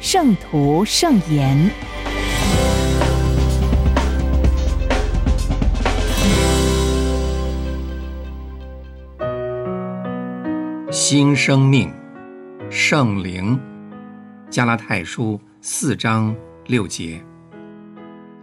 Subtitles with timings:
[0.00, 1.70] 圣徒圣言，
[10.90, 11.92] 新生命，
[12.70, 13.60] 圣灵，
[14.48, 16.34] 加拉太书四章
[16.66, 17.22] 六节。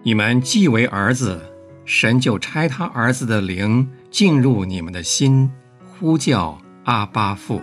[0.04, 1.42] 你们既为儿子，
[1.86, 5.52] 神就差他儿子的灵进入你们的心，
[5.84, 7.60] 呼叫阿巴父。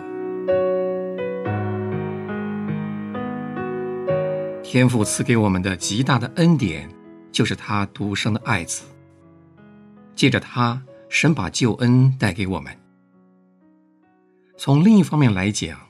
[4.74, 6.92] 天父赐给我们的极大的恩典，
[7.30, 8.82] 就是他独生的爱子。
[10.16, 12.76] 借着他，神把救恩带给我们。
[14.58, 15.80] 从另一方面来讲，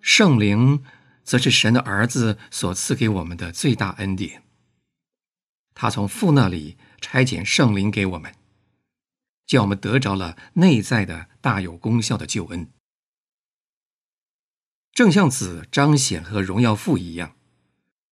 [0.00, 0.82] 圣灵
[1.22, 4.42] 则是神的儿子所赐给我们的最大恩典。
[5.72, 8.34] 他从父那里差遣圣灵给我们，
[9.46, 12.68] 叫我们得着了内在的大有功效的救恩，
[14.92, 17.36] 正像子彰显和荣耀父一样。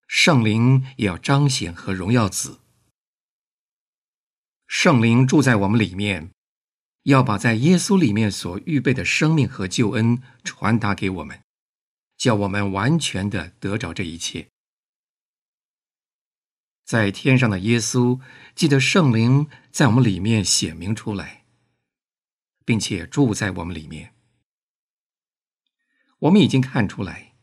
[0.07, 2.61] 圣灵也要彰显和荣耀子。
[4.67, 6.31] 圣灵住在我们里面，
[7.03, 11.41] 要把在耶稣里面所预备的生命和救恩传达给我们，
[12.17, 14.49] 叫我们完全的得着这一切。
[16.85, 18.21] 在天上的耶稣，
[18.55, 21.45] 记得圣灵在我们里面显明出来，
[22.65, 24.15] 并且住在我们里面。
[26.21, 27.35] 我们已经看出来，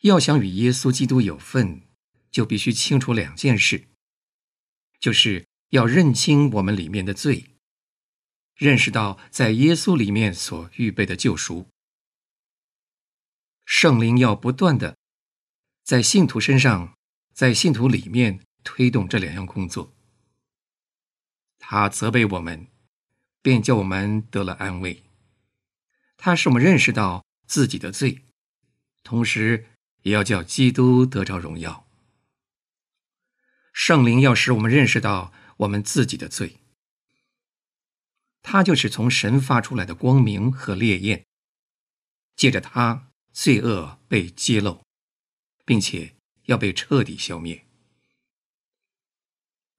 [0.00, 1.87] 要想与耶稣基督有份。
[2.30, 3.88] 就必须清楚两件事，
[5.00, 7.56] 就是要认清我们里面的罪，
[8.54, 11.68] 认识到在耶稣里面所预备的救赎。
[13.64, 14.96] 圣灵要不断的
[15.84, 16.96] 在信徒身上，
[17.34, 19.92] 在信徒里面推动这两样工作。
[21.58, 22.66] 他责备我们，
[23.42, 25.02] 便叫我们得了安慰；
[26.16, 28.22] 他使我们认识到自己的罪，
[29.02, 29.66] 同时
[30.02, 31.87] 也要叫基督得着荣耀。
[33.78, 36.56] 圣灵要使我们认识到我们自己的罪，
[38.42, 41.24] 它就是从神发出来的光明和烈焰，
[42.34, 44.82] 借着它，罪恶被揭露，
[45.64, 46.16] 并且
[46.46, 47.66] 要被彻底消灭。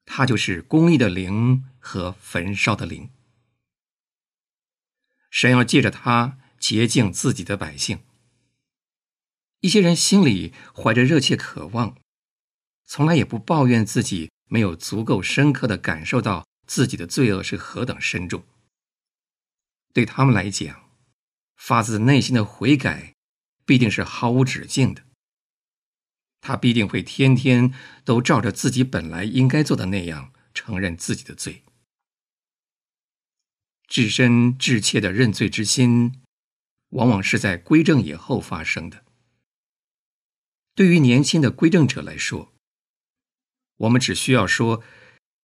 [0.05, 3.09] 它就是公义的灵和焚烧的灵。
[5.29, 7.99] 神要借着它洁净自己的百姓。
[9.59, 11.98] 一些人心里怀着热切渴望。
[12.91, 18.43] 从来也不抱怨自己没有足够深刻的感受到自己的罪恶是何等深重。
[19.93, 20.89] 对他们来讲，
[21.55, 23.13] 发自内心的悔改
[23.63, 25.03] 必定是毫无止境的。
[26.41, 27.71] 他必定会天天
[28.03, 31.63] 都照着自己本来应该做的那样承认自己的罪。
[33.87, 36.23] 至深至切的认罪之心，
[36.89, 39.05] 往往是在归正以后发生的。
[40.73, 42.53] 对于年轻的归正者来说，
[43.79, 44.83] 我们只需要说，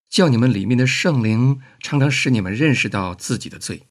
[0.09, 3.87] 叫你们里面的圣灵常常使你们认识到自己的罪。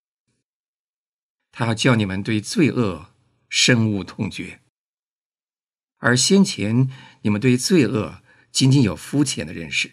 [1.53, 3.15] 他要叫你们对罪恶
[3.49, 4.61] 深恶痛绝，
[5.99, 6.91] 而先前
[7.23, 9.93] 你们对罪恶仅仅有肤浅的认识。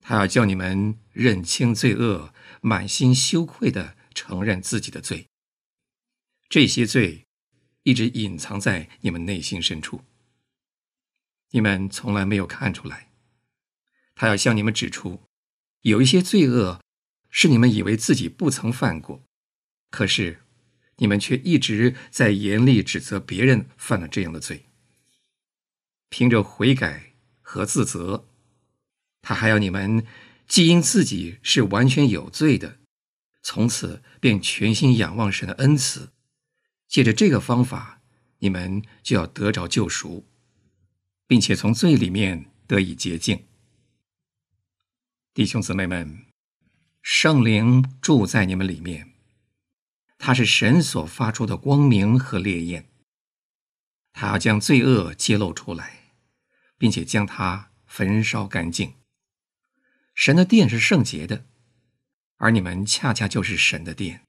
[0.00, 2.32] 他要叫你们认清罪恶，
[2.62, 5.26] 满心羞愧的承认自己的罪。
[6.48, 7.26] 这些罪
[7.82, 10.02] 一直隐藏在你们内心深处。
[11.50, 13.10] 你们从来没有看出来，
[14.14, 15.22] 他要向你们指出，
[15.82, 16.80] 有一些罪恶
[17.30, 19.22] 是你们以为自己不曾犯过，
[19.90, 20.42] 可是
[20.96, 24.66] 你们却一直在严厉指责别人犯了这样的罪。
[26.10, 28.28] 凭着悔改和自责，
[29.22, 30.06] 他还要你们
[30.46, 32.78] 既因自己是完全有罪的，
[33.42, 36.12] 从此便全心仰望神的恩慈，
[36.86, 38.02] 借着这个方法，
[38.38, 40.27] 你们就要得着救赎。
[41.28, 43.44] 并且从罪里面得以洁净，
[45.34, 46.24] 弟兄姊妹们，
[47.02, 49.12] 圣灵住在你们里面，
[50.16, 52.88] 他是神所发出的光明和烈焰，
[54.14, 56.14] 他要将罪恶揭露出来，
[56.78, 58.94] 并且将它焚烧干净。
[60.14, 61.44] 神的殿是圣洁的，
[62.38, 64.22] 而你们恰恰就是神的殿，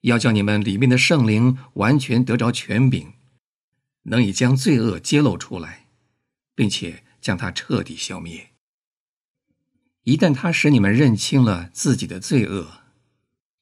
[0.00, 3.12] 要叫你们里面的圣灵完全得着权柄。
[4.04, 5.89] 能以将罪恶揭露出来，
[6.60, 8.50] 并且将它彻底消灭。
[10.02, 12.82] 一旦他使你们认清了自己的罪恶，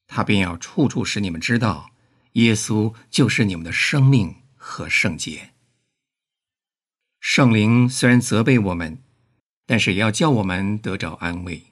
[0.05, 1.91] 他便要处处使你们知道，
[2.33, 5.51] 耶稣就是你们的生命和圣洁。
[7.21, 9.01] 圣灵虽然责备我们，
[9.65, 11.67] 但是也要叫我们得着安慰。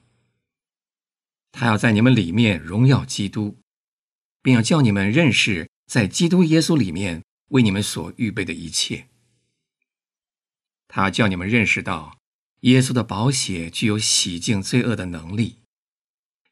[1.52, 3.58] 他要在你们里面荣耀基督，
[4.40, 9.08] 并要叫你们认识在基督耶稣里面为你们所预备的一切。
[10.88, 12.18] 他叫你们认识到。
[12.62, 15.58] 耶稣的宝血具有洗净罪恶的能力，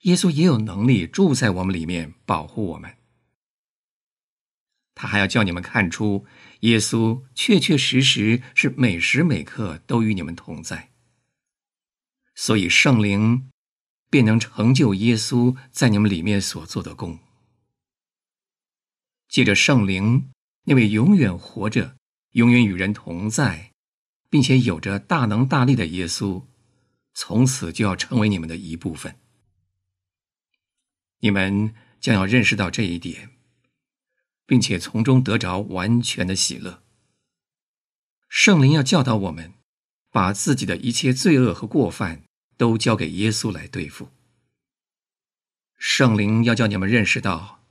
[0.02, 2.96] 耶稣也有能力住在我们里面，保护我们。
[4.94, 6.24] 他还要叫你们看出，
[6.60, 10.92] 耶稣确确实实是每时每刻都与你们同在，
[12.36, 13.50] 所以圣灵
[14.08, 17.18] 便能成就耶稣在你们里面所做的功。
[19.28, 20.30] 借着圣灵，
[20.66, 21.96] 那位永远活着、
[22.34, 23.72] 永远与人同在。
[24.36, 26.44] 并且有着大能大力的耶稣，
[27.14, 29.16] 从此就要成为你们的一部分。
[31.20, 33.30] 你们将要认识到这一点，
[34.44, 36.82] 并且从中得着完全的喜乐。
[38.28, 39.54] 圣灵要教导我们，
[40.10, 42.24] 把自己的一切罪恶和过犯
[42.58, 44.10] 都交给耶稣来对付。
[45.78, 47.64] 圣灵要叫你们认识到，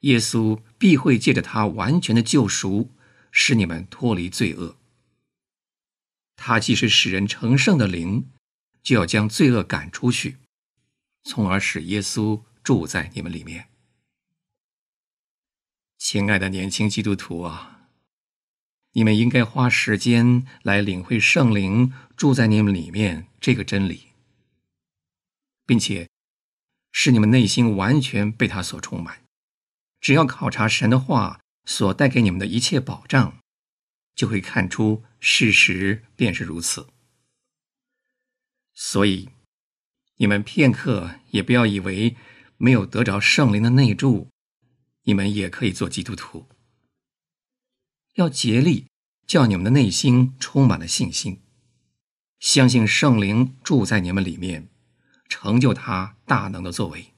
[0.00, 2.90] 耶稣必会借着他完全的救赎，
[3.30, 4.76] 使你们脱离罪恶。
[6.42, 8.30] 他既是使人成圣的灵，
[8.82, 10.38] 就要将罪恶赶出去，
[11.22, 13.68] 从而使耶稣住在你们里面。
[15.98, 17.90] 亲爱的年轻基督徒啊，
[18.92, 24.06] 你们应该花时间来领会圣灵住在你们里面这个真理，
[25.66, 26.08] 并且
[26.90, 29.22] 使你们内心完全被他所充满。
[30.00, 33.36] 只要考察神的话所带给你们的一切保障。
[34.14, 36.88] 就会看出事实便是如此，
[38.74, 39.30] 所以
[40.16, 42.16] 你们片刻也不要以为
[42.56, 44.28] 没有得着圣灵的内助，
[45.04, 46.46] 你们也可以做基督徒。
[48.14, 48.88] 要竭力
[49.26, 51.40] 叫你们的内心充满了信心，
[52.38, 54.68] 相信圣灵住在你们里面，
[55.28, 57.14] 成就他大能的作为。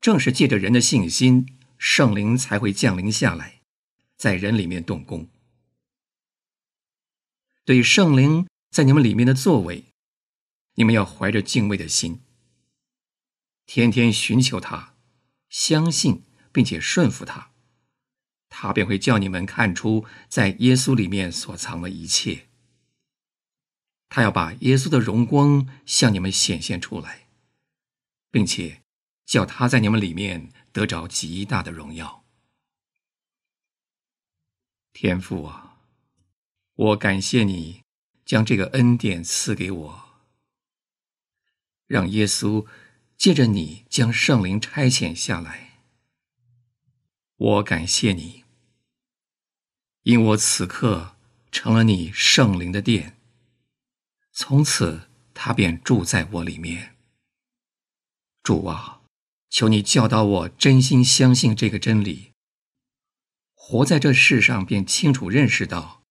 [0.00, 3.55] 正是借着人的信心，圣灵才会降临下来。
[4.16, 5.28] 在人里面动工，
[7.64, 9.84] 对圣灵在你们里面的作为，
[10.74, 12.20] 你们要怀着敬畏的心，
[13.66, 14.94] 天天寻求他，
[15.48, 17.52] 相信并且顺服他，
[18.48, 22.46] 他便会叫你们看出在耶稣里面所藏的一切。
[24.08, 27.26] 他要把耶稣的荣光向你们显现出来，
[28.30, 28.82] 并且
[29.24, 32.25] 叫他在你们里面得着极大的荣耀。
[34.98, 35.76] 天父啊，
[36.74, 37.82] 我感谢你
[38.24, 40.04] 将这个恩典赐给我，
[41.86, 42.66] 让耶稣
[43.18, 45.82] 借着你将圣灵差遣下来。
[47.36, 48.44] 我感谢你，
[50.04, 51.14] 因我此刻
[51.52, 53.18] 成了你圣灵的殿，
[54.32, 56.96] 从此他便住在我里面。
[58.42, 59.02] 主啊，
[59.50, 62.32] 求你教导我真心相信这个真理。
[63.68, 66.04] 活在这世上，便清楚认识到，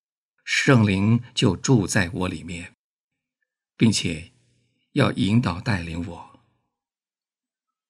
[0.43, 2.75] 圣灵就住在我里面，
[3.77, 4.33] 并且
[4.91, 6.39] 要引导带领我。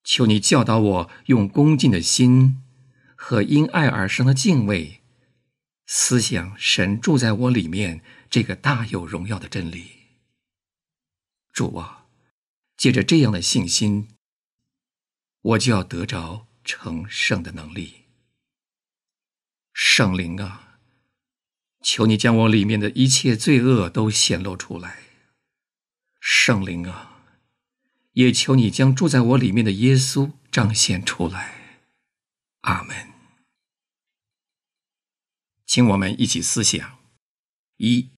[0.03, 2.61] 求你教导我，用恭敬的心
[3.15, 5.01] 和因爱而生的敬畏，
[5.87, 9.89] 思想神住在我里面这个大有荣耀的真理。
[11.51, 12.05] 主啊，
[12.77, 14.09] 借着这样的信心，
[15.41, 18.04] 我就要得着成圣的能力。
[19.77, 20.79] 圣灵啊，
[21.81, 25.03] 求你将我里面的一切罪恶都显露出来。
[26.21, 27.25] 圣灵啊，
[28.13, 31.81] 也求你将住在我里面的耶稣彰显出来。
[32.61, 33.11] 阿门。
[35.65, 36.97] 请我们一起思想：
[37.75, 38.11] 一，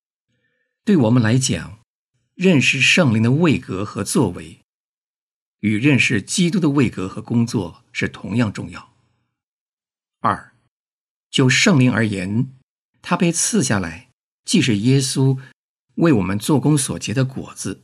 [0.86, 1.80] 对我们来讲，
[2.36, 4.60] 认识圣灵的位格和作为，
[5.62, 8.94] 与认识基督的位格和工作是同样重要。
[10.20, 10.54] 二。
[11.30, 12.52] 就圣灵而言，
[13.02, 14.10] 他被赐下来，
[14.46, 15.40] 既是耶稣
[15.96, 17.84] 为我们做工所结的果子，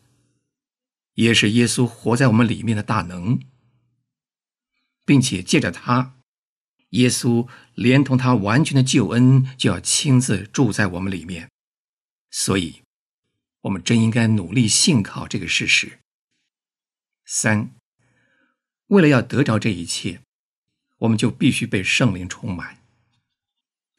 [1.13, 3.39] 也是耶稣活在我们里面的大能，
[5.05, 6.15] 并且借着他，
[6.89, 11.49] 耶稣连同他完全的救恩就要亲自住在我们里面。
[12.31, 12.81] 所以，
[13.61, 15.99] 我们真应该努力信靠这个事实。
[17.25, 17.73] 三，
[18.87, 20.21] 为了要得着这一切，
[20.99, 22.82] 我们就必须被圣灵充满。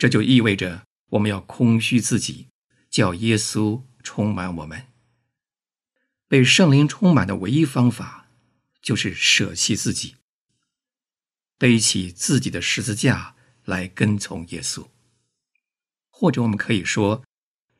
[0.04, 2.48] 这就意味着我们要空虚自己，
[2.90, 4.88] 叫耶稣充满我们。
[6.28, 8.28] 被圣灵充满的唯一方法，
[8.82, 10.16] 就是舍弃自己，
[11.56, 13.34] 背起自己的十字架
[13.64, 14.88] 来跟从耶稣。
[16.10, 17.24] 或者，我们可以说，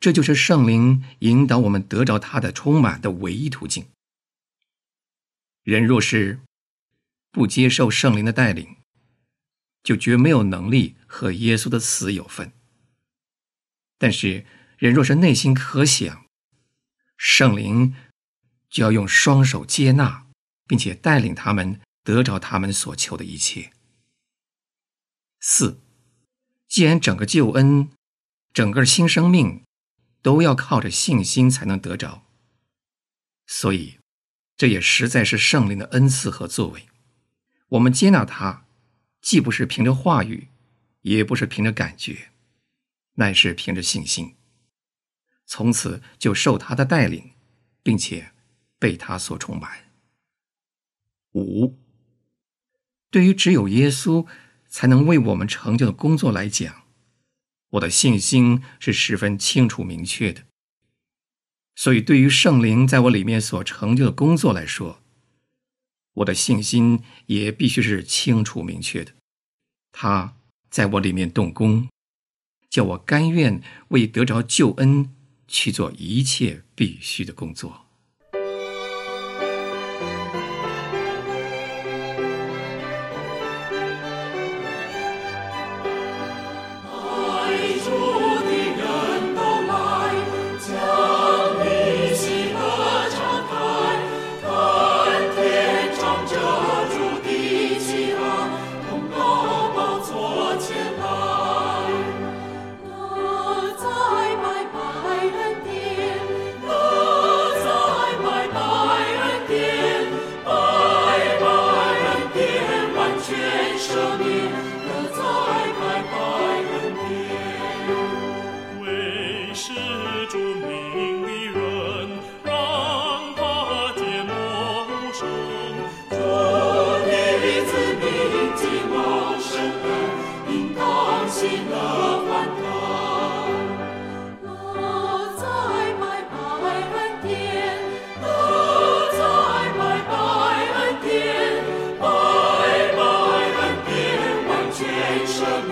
[0.01, 3.85] 这就是圣灵引导我们得着他的充满的唯一途径。
[5.63, 6.41] 人若是
[7.31, 8.77] 不接受圣灵的带领，
[9.85, 12.53] 就绝没有能力和耶稣的死有份。
[13.97, 14.45] 但是，
[14.79, 16.27] 人若是内心可想，
[17.17, 17.95] 圣灵。
[18.71, 20.27] 就要用双手接纳，
[20.67, 23.71] 并且带领他们得着他们所求的一切。
[25.39, 25.81] 四，
[26.67, 27.91] 既然整个救恩、
[28.53, 29.63] 整个新生命
[30.23, 32.27] 都要靠着信心才能得着，
[33.47, 34.01] 所以
[34.57, 36.89] 这也实在是圣灵的恩赐和作为。
[37.69, 38.64] 我们接纳他，
[39.25, 40.49] 既不是凭着话语，
[41.01, 42.31] 也不是凭着感觉，
[43.15, 44.37] 乃是凭着信心。
[45.47, 47.33] 从此就受他的带领，
[47.83, 48.31] 并且。
[48.77, 49.91] 被他所充满。
[51.33, 51.79] 五，
[53.09, 54.27] 对于只有耶稣
[54.69, 56.83] 才能为我们成就的工作来讲，
[57.71, 60.43] 我的信心是十分清楚明确的。
[61.75, 65.03] 所以，对于圣灵在我里面所成就的工作来说，
[66.15, 69.13] 我的信心也必须是清楚明确的。
[69.93, 70.37] 他
[70.71, 71.89] 在我里面动工，
[72.71, 75.15] 叫我甘愿为得着救恩
[75.47, 77.84] 去做一切必须的工作。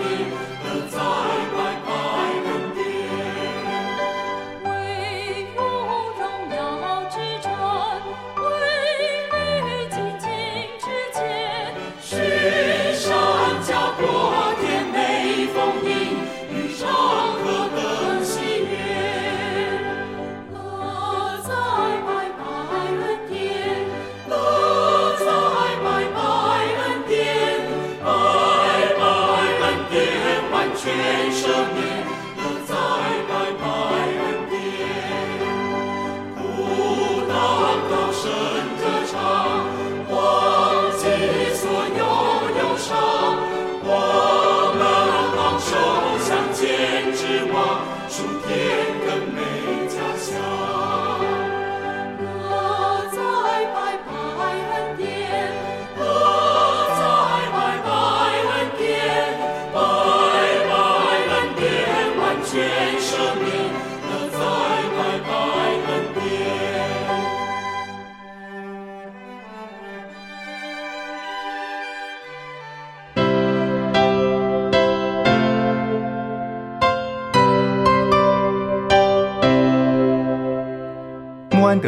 [0.01, 1.62] 安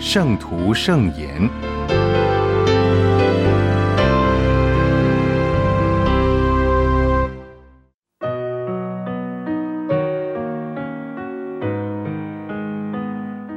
[0.00, 1.50] 圣徒圣言，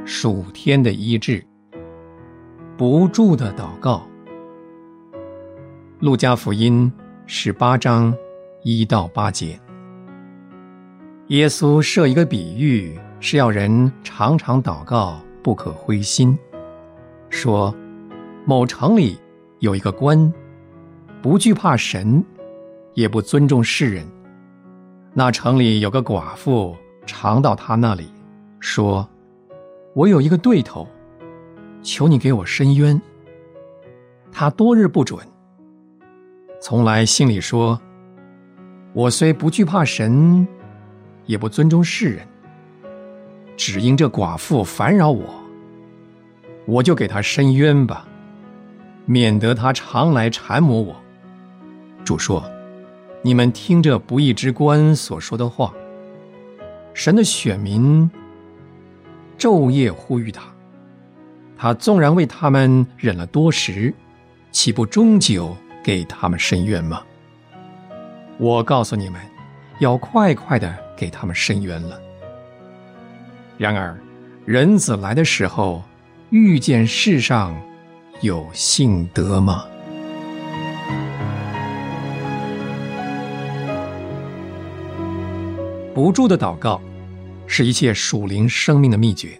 [0.03, 1.45] 数天的医治，
[2.75, 4.05] 不住的祷告。
[5.99, 6.91] 路加福音
[7.27, 8.13] 十八章
[8.63, 9.59] 一到八节，
[11.27, 16.37] 耶稣设一个比喻是要人常常祷告，不可灰心。
[17.29, 17.73] 说，
[18.45, 19.17] 某城里
[19.59, 20.33] 有一个官，
[21.21, 22.23] 不惧怕神，
[22.93, 24.05] 也不尊重世人。
[25.13, 28.11] 那城里有个寡妇，常到他那里，
[28.59, 29.07] 说
[29.93, 30.87] ：“我有一个对头，
[31.81, 33.01] 求你给我伸冤。”
[34.31, 35.19] 他多日不准，
[36.61, 37.79] 从来心里说
[38.93, 40.47] ：“我虽不惧怕神，
[41.25, 42.25] 也不尊重世人，
[43.55, 45.23] 只因这寡妇烦扰我，
[46.65, 48.07] 我就给他伸冤吧，
[49.05, 50.95] 免得他常来缠磨我。”
[52.03, 52.43] 主说
[53.23, 55.73] ：“你们听这不义之官所说的话，
[56.93, 58.09] 神的选民
[59.37, 60.43] 昼夜呼吁他，
[61.57, 63.93] 他纵然为他们忍了多时。”
[64.51, 67.01] 岂不终究给他们伸冤吗？
[68.37, 69.21] 我告诉你们，
[69.79, 71.97] 要快快的给他们伸冤了。
[73.61, 73.95] 然而，
[74.43, 75.83] 人子来的时候，
[76.31, 77.55] 遇见世上
[78.21, 79.67] 有幸德吗？
[85.93, 86.81] 不住的祷告，
[87.45, 89.39] 是一切属灵生命的秘诀。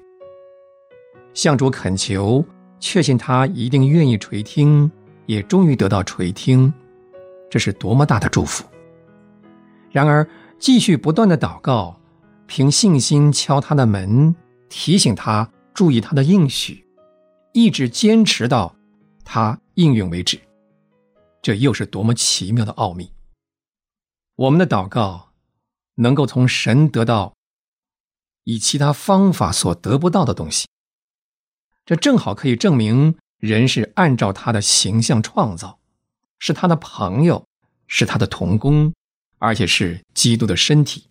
[1.33, 2.45] 向主恳求，
[2.79, 4.91] 确信他一定愿意垂听。
[5.25, 6.71] 也终于得到垂听，
[7.49, 8.63] 这是多么大的祝福！
[9.89, 10.27] 然而，
[10.59, 12.00] 继续不断的祷告，
[12.53, 14.35] 凭信心敲他的门，
[14.67, 16.85] 提醒他注意他的应许，
[17.53, 18.75] 一直坚持到
[19.23, 20.37] 他应允为止，
[21.41, 23.13] 这又是多么奇妙的奥秘！
[24.35, 25.29] 我们的祷告
[25.95, 27.33] 能够从神得到
[28.43, 30.67] 以其他方法所得不到的东西，
[31.85, 33.15] 这正好可以证明。
[33.37, 35.79] 人是按照他的形象创造，
[36.37, 37.45] 是他的朋友，
[37.87, 38.93] 是他的同工，
[39.37, 41.10] 而且是基督的身体。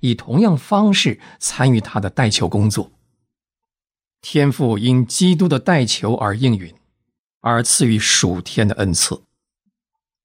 [0.00, 2.92] 以同样方式参与他的代求工作。
[4.20, 6.74] 天父因基督的代求而应允，
[7.40, 9.22] 而赐予属天的恩赐。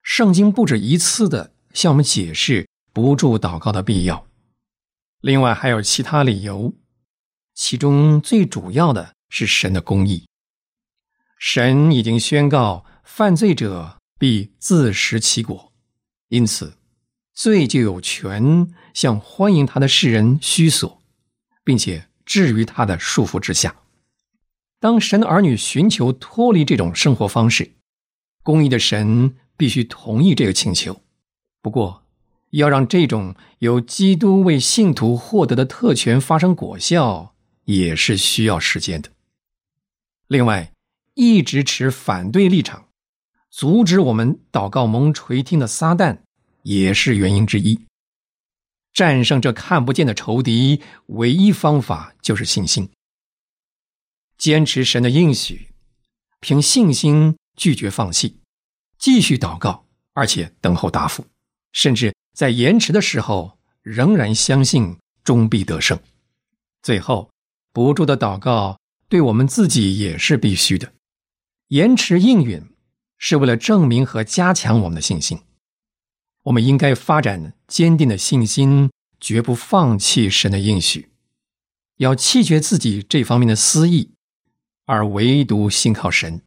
[0.02, 4.28] 圣经不止一次的向我们解释不住祷告的必要，
[5.22, 6.74] 另外还有其他理由，
[7.54, 10.26] 其中最主要的是神的公义。
[11.38, 15.72] 神已经宣告，犯罪者必自食其果，
[16.30, 16.78] 因此，
[17.34, 21.02] 罪就有权向欢迎他的世人虚索，
[21.64, 23.76] 并且置于他的束缚之下。
[24.80, 27.72] 当神的儿女寻求脱离这种生活方式，
[28.44, 31.02] 公义的神必须同意这个请求。
[31.62, 32.04] 不过，
[32.52, 37.34] 要让这种由基督为信徒获得的特权发生果效，
[37.66, 39.10] 也是需要时间的。
[40.28, 40.72] 另外，
[41.14, 42.88] 一直持反对立场，
[43.50, 46.20] 阻止我们祷告蒙垂听的撒旦，
[46.64, 47.80] 也是原因之一。
[48.94, 52.90] 战胜这看不见的仇敌，唯一方法就是信心。
[54.38, 55.70] 坚持神的应许，
[56.40, 58.40] 凭信心拒绝放弃，
[58.98, 61.26] 继续祷告，而且等候答复，
[61.72, 66.00] 甚至在延迟的时候，仍然相信终必得胜。
[66.82, 67.32] 最后，
[67.72, 70.94] 不住的祷告，对我们自己也是必须的。
[71.70, 72.62] 延迟应允，
[73.18, 75.40] 是为了证明和加强我们的信心。
[76.44, 81.10] 我们应该发展坚定的信心，绝不放弃神的应许，
[81.98, 84.12] 要弃绝自己这方面的私意，
[84.86, 86.42] 而唯独信靠神。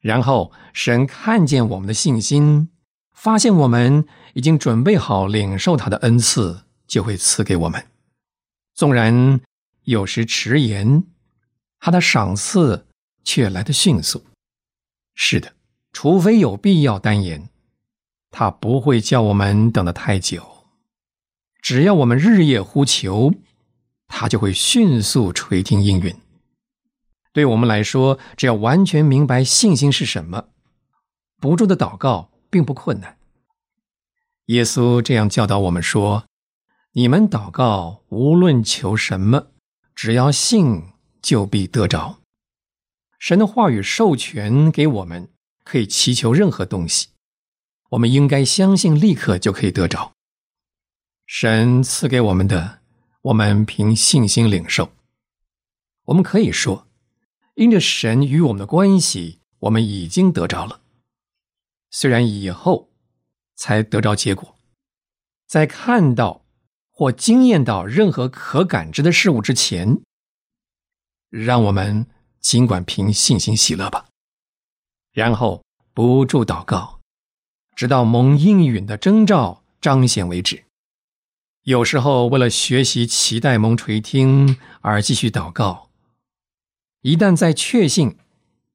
[0.00, 2.68] 然后神看见我们的信心，
[3.12, 7.86] 发现我们已经准备好领受他的恩赐，就会赐给我们。
[8.74, 9.40] 纵然
[9.84, 11.04] 有时迟延，
[11.78, 12.86] 他的赏赐。
[13.24, 14.26] 却来得迅速。
[15.14, 15.54] 是的，
[15.92, 17.48] 除非有必要单言，
[18.32, 20.42] 他不会叫我们等得太久。
[21.62, 23.32] 只要我们日夜呼求，
[24.08, 26.16] 他就会迅速垂听应允。
[27.32, 30.48] 对我们来说，只要完全明白信心是什么，
[31.40, 33.16] 不住的祷告并不困难。
[34.46, 36.24] 耶稣这样教导我们说
[36.92, 39.46] ：“你们祷告，无论求什么，
[39.94, 40.82] 只要信，
[41.22, 42.18] 就必得着。”
[43.20, 45.30] 神的话语授权给我们，
[45.62, 47.08] 可以祈求任何东西，
[47.92, 50.12] 我们应该相信，立刻就可以得着。
[51.26, 52.80] 神赐给我们的，
[53.22, 54.92] 我们凭信心领受。
[56.04, 56.86] 我们可以说，
[57.54, 60.80] 因着神与我们的关系，我们已经得着了。
[61.90, 62.90] 虽然以后
[63.54, 64.56] 才得着结果，
[65.46, 66.44] 在看到
[66.90, 70.00] 或经验到任何可感知的事物之前，
[71.30, 72.06] 让我们。
[72.40, 74.06] 尽管凭信心喜乐吧，
[75.12, 76.98] 然后不住祷告，
[77.74, 80.64] 直到蒙应允的征兆彰显为止。
[81.64, 85.88] 有时候为了学习脐带蒙垂听而继续祷告，
[87.02, 88.16] 一旦在确信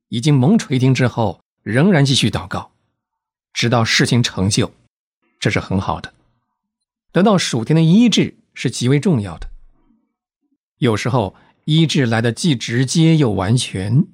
[0.07, 2.71] 已经蒙垂听之后，仍然继续祷告，
[3.51, 4.71] 直到事情成就，
[5.39, 6.13] 这是很好的。
[7.11, 9.49] 得到属天的医治是极为重要的。
[10.77, 14.05] 有时候医治来的既直接又完全，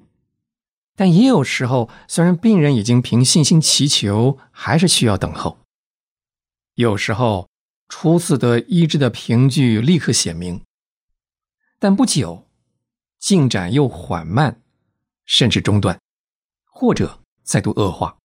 [0.96, 5.58] 但也有时候，虽然病人已经凭信心祈求，还是需要等候。
[6.74, 7.48] 有时候。
[7.86, 10.62] 初次得医治的凭据立刻显明，
[11.78, 12.48] 但不久
[13.20, 14.62] 进展又缓慢，
[15.26, 16.00] 甚至中断，
[16.64, 18.16] 或者再度恶化。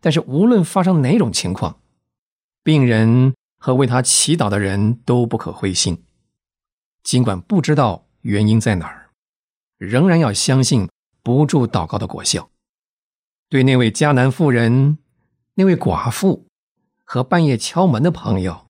[0.00, 1.80] 但是无论发生哪种情况，
[2.62, 6.04] 病人和为他祈祷的人都不可灰心。
[7.02, 9.10] 尽管不知道原因在哪儿，
[9.78, 10.88] 仍然要相信
[11.26, 12.50] 不住祷告的果效。
[13.48, 14.98] 对那位迦南妇人、
[15.54, 16.46] 那位寡妇
[17.02, 18.68] 和半夜敲门的朋友。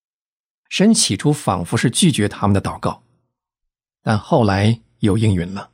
[0.70, 3.02] 神起初仿佛是拒绝他们的祷告，
[4.02, 5.68] 但后来又应允了。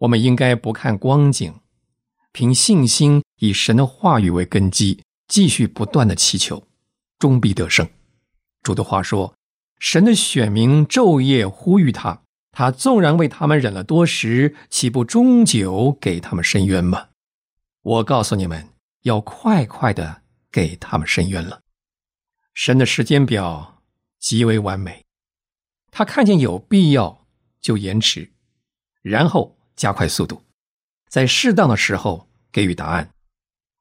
[0.00, 1.60] 我们应该不看光景，
[2.30, 6.62] 凭信心以神的话语为根基，继续不断的祈求，
[7.18, 7.88] 终必得胜。
[8.62, 9.34] 主的话说
[9.80, 17.08] ：“神的选民昼夜呼吁他，他纵然为他们忍了多时，岂不终究给他们伸冤吗？”
[17.82, 18.68] 我告诉你们，
[19.02, 21.62] 要快快的给他们伸冤了。
[22.54, 23.76] 神的时间表。
[24.20, 25.06] 极为完美，
[25.90, 27.26] 他看见有必要
[27.58, 28.30] 就延迟，
[29.00, 30.42] 然后加快速度，
[31.08, 33.14] 在适当的时候给予答案。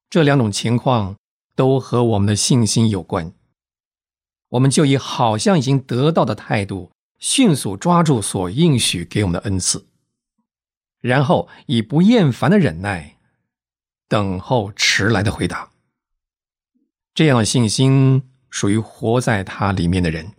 [0.10, 1.18] 这两种情况
[1.56, 3.34] 都和我们的信心有关。
[4.52, 9.86] 我们就以好像已经得到的态度，迅速抓住所应许给我们的恩赐，
[11.00, 13.18] 然后以不厌烦的忍耐
[14.08, 15.70] 等候迟来的回答。
[17.14, 18.24] 这样的信心。
[18.52, 20.32] 属于活在他里面的人。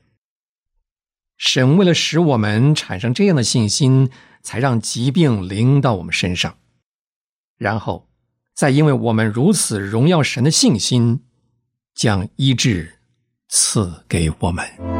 [1.36, 4.10] 神为了使我们产生这样的信心，
[4.42, 6.58] 才让疾病临到我们身上，
[7.56, 8.08] 然后
[8.52, 11.22] 再因为我们如此荣耀神的信心，
[11.94, 12.98] 将医治
[13.48, 14.99] 赐给我们。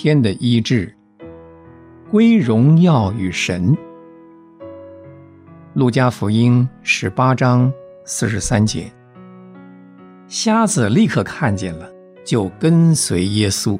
[0.00, 0.94] 天的医治，
[2.08, 3.76] 归荣耀与神。
[5.74, 7.72] 路加福音十八章
[8.04, 8.92] 四十三节，
[10.28, 11.90] 瞎子立刻看见了，
[12.24, 13.76] 就跟随耶稣，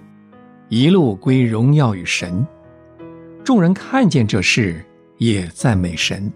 [0.69, 2.45] 一路归荣耀与神。
[3.45, 4.85] 众人看见这事，
[5.19, 6.33] 也赞美神。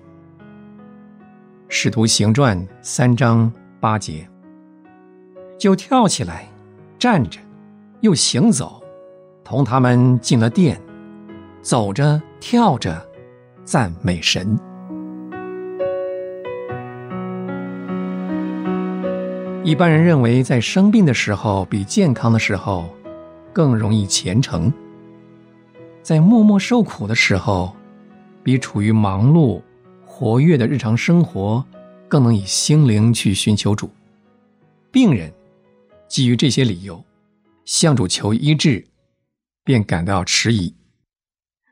[1.69, 4.29] 使徒行传三章八节，
[5.59, 6.47] 就跳起来，
[7.01, 7.41] 站着，
[8.01, 8.81] 又行走，
[9.45, 10.81] 同他们进了殿，
[11.61, 13.07] 走着跳着，
[13.65, 14.59] 赞美神。
[19.65, 22.89] 一般人认为，在生病的时候比健康的时候
[23.53, 24.73] 更容易虔诚；
[26.03, 27.75] 在默默受苦的时候，
[28.43, 29.63] 比处于忙碌、
[30.05, 31.65] 活跃的日常生活
[32.09, 33.89] 更能以心灵去寻求主。
[34.91, 35.33] 病人
[36.09, 37.03] 基于这些理由
[37.65, 38.85] 向主求医治，
[39.65, 40.75] 便感到迟疑。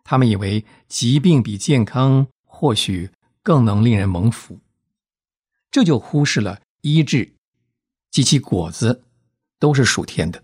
[0.05, 3.11] 他们以为疾病比健康或许
[3.42, 4.61] 更能令人蒙福，
[5.70, 7.35] 这就忽视了医治。
[8.11, 9.05] 及其果子
[9.61, 10.42] 都是属天的。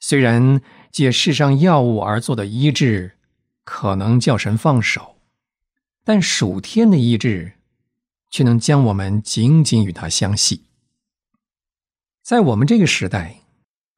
[0.00, 3.18] 虽然借世上药物而做的医治
[3.64, 5.18] 可能叫神放手，
[6.04, 7.58] 但属天的医治
[8.30, 10.64] 却能将我们紧紧与他相系。
[12.22, 13.41] 在我们这个时代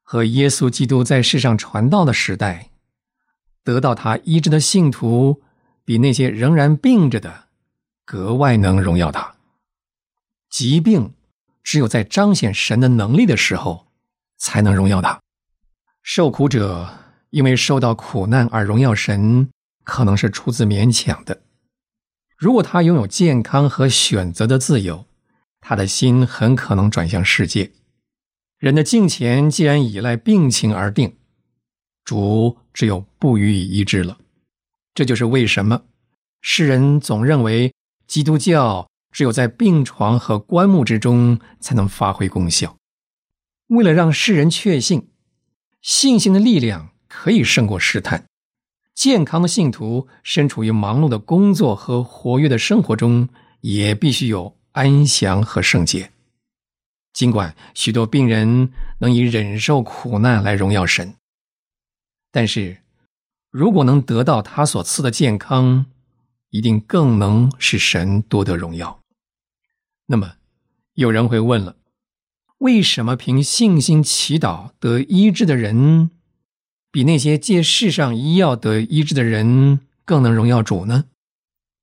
[0.04, 2.70] 和耶稣基督在世上传道的时代，
[3.64, 5.42] 得到他医治的信徒，
[5.84, 7.46] 比那些仍然病着的
[8.04, 9.34] 格外能荣耀他。
[10.48, 11.12] 疾病。
[11.66, 13.86] 只有在彰显神的能力的时候，
[14.36, 15.18] 才能荣耀他。
[16.02, 16.92] 受苦者
[17.30, 19.48] 因为受到苦难而荣耀神，
[19.82, 21.40] 可能是出自勉强的。
[22.36, 25.06] 如果他拥有健康和选择的自由，
[25.62, 27.72] 他的心很可能转向世界。
[28.64, 31.18] 人的敬虔既然依赖病情而定，
[32.02, 34.16] 主只有不予以医治了。
[34.94, 35.82] 这就是为什么
[36.40, 37.74] 世人总认为
[38.06, 38.88] 基督教。
[39.12, 42.76] 只有在病床和棺木之中才能发挥功效。
[43.68, 45.10] 为了让世人确信
[45.80, 48.24] 信心的力量可以胜过试探，
[48.92, 53.28] 健康的信徒身处于忙碌的工作和活跃的生活中，
[53.60, 56.10] 也必须有安详和圣洁。
[57.14, 61.14] 尽管许多病人能以忍受苦难来荣耀神，
[62.32, 62.78] 但是
[63.50, 65.86] 如果能得到他所赐的健康，
[66.50, 69.00] 一定更能使神多得荣耀。
[70.06, 70.34] 那么，
[70.94, 71.76] 有人会问了：
[72.58, 76.10] 为什么凭信心祈祷得医治的人，
[76.90, 81.04] 比那些借世上医药得医治的人更能荣耀主呢？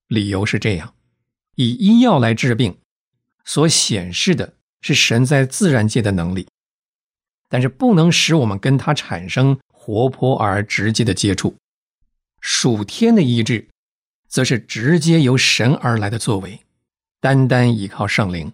[0.08, 0.94] 理由是这样：
[1.56, 2.78] 以医药来治病，
[3.46, 4.56] 所显示的。
[4.82, 6.48] 是神在自然界的能力，
[7.48, 11.56] 但是不能使我们跟他产生活泼而直接的接触。
[12.40, 13.68] 属天的医治，
[14.28, 16.62] 则是直接由神而来的作为，
[17.20, 18.52] 单单依靠圣灵。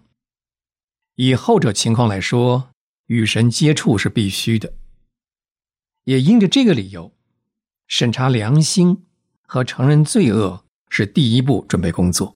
[1.16, 2.70] 以后者情况来说，
[3.08, 4.74] 与神接触是必须的。
[6.04, 7.14] 也因着这个理由，
[7.88, 9.06] 审查良心
[9.42, 12.36] 和承认罪恶是第一步准备工作。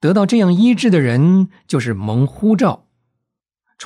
[0.00, 2.83] 得到这样医治的人，就是蒙呼召。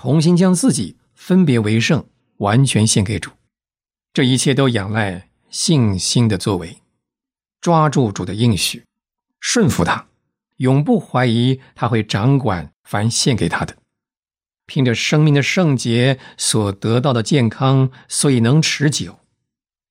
[0.01, 3.33] 重新将自己分别为圣，完全献给主，
[4.13, 6.81] 这一切都仰赖信心的作为，
[7.61, 8.85] 抓住主的应许，
[9.41, 10.07] 顺服他，
[10.59, 13.77] 永不怀疑他会掌管凡献给他的，
[14.67, 19.19] 凭着生命的圣洁所得到的健康，所以能持久，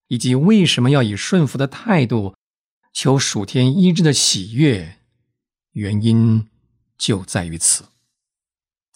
[0.08, 2.34] 以及为什么要以顺服的态度
[2.93, 5.00] 求属天医治的喜悦，
[5.74, 6.48] 原因
[6.98, 7.84] 就在于此。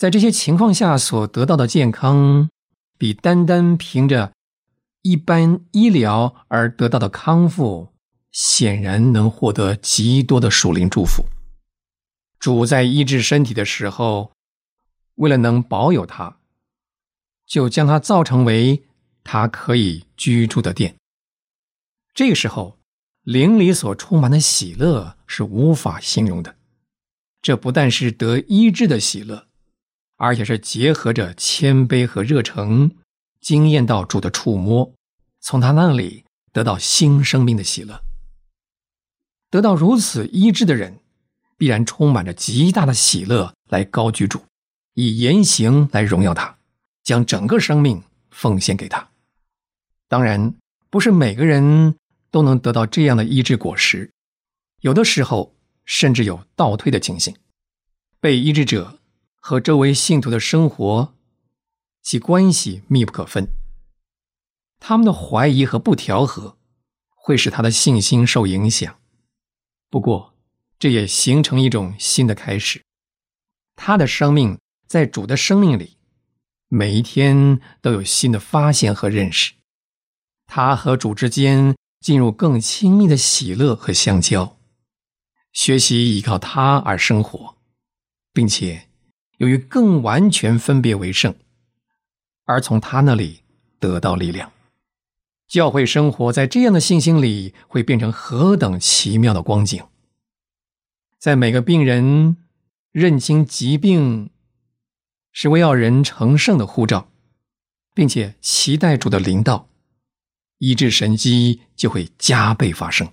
[0.01, 2.49] 在这些情况下所得到的健康，
[2.97, 4.33] 比单单凭着
[5.03, 7.89] 一般医疗而得到的康复，
[8.31, 11.25] 显然能获得极多的属灵祝福。
[12.39, 14.31] 主在医治身体的时候，
[15.17, 16.37] 为了能保有它，
[17.45, 18.81] 就将它造成为
[19.23, 20.95] 他可以居住的殿。
[22.15, 22.79] 这个时候，
[23.21, 26.55] 灵里所充满的喜乐是无法形容的。
[27.39, 29.50] 这不但是得医治的喜乐。
[30.23, 32.91] 而且是结合着谦卑和热诚，
[33.39, 34.93] 惊艳到主的触摸，
[35.39, 38.03] 从他那里得到新生命的喜乐。
[39.49, 40.99] 得到如此医治的人，
[41.57, 44.43] 必然充满着极大的喜乐来高举主，
[44.93, 46.55] 以言行来荣耀他，
[47.01, 49.09] 将整个生命奉献给他。
[50.07, 50.53] 当然，
[50.91, 51.95] 不是每个人
[52.29, 54.11] 都能得到这样的医治果实，
[54.81, 57.35] 有的时候甚至有倒退的情形，
[58.19, 58.99] 被医治者。
[59.43, 61.15] 和周围信徒的生活，
[62.03, 63.51] 其关系密不可分。
[64.79, 66.57] 他们的怀疑和不调和，
[67.09, 68.99] 会使他的信心受影响。
[69.89, 70.35] 不过，
[70.77, 72.83] 这也形成一种新的开始。
[73.75, 75.97] 他的生命在主的生命里，
[76.67, 79.53] 每一天都有新的发现和认识。
[80.45, 84.59] 他和主之间进入更亲密的喜乐和相交，
[85.51, 87.57] 学习依靠他而生活，
[88.31, 88.90] 并且。
[89.41, 91.33] 由于更完全分别为圣，
[92.45, 93.41] 而从他那里
[93.79, 94.51] 得到力量，
[95.47, 99.83] 教会生活在这样的信心里，会变成何等奇妙的光景！
[101.17, 102.37] 在每个病人
[102.91, 104.29] 认清疾病
[105.31, 107.09] 是为要人成圣的护照，
[107.95, 109.67] 并且期待主的灵道，
[110.59, 113.11] 医治神机就会加倍发生，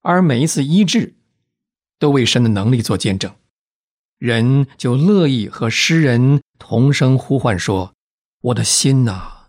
[0.00, 1.14] 而每一次医治
[1.98, 3.34] 都为神的能力做见证。
[4.18, 7.94] 人就乐意和诗人同声呼唤说
[8.40, 9.48] ：“我的心呐，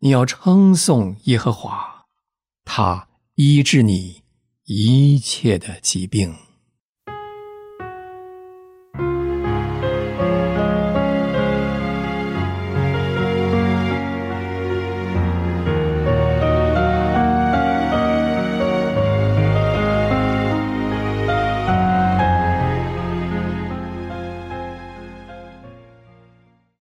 [0.00, 2.06] 你要称颂耶和华，
[2.64, 4.22] 他医治你
[4.64, 6.34] 一切的疾病。”